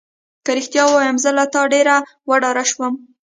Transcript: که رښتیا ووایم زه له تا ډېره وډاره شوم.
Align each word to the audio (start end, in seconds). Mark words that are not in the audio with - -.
که 0.45 0.51
رښتیا 0.57 0.83
ووایم 0.87 1.17
زه 1.23 1.29
له 1.37 1.45
تا 1.53 1.61
ډېره 1.73 1.95
وډاره 2.29 2.63
شوم. 2.71 2.93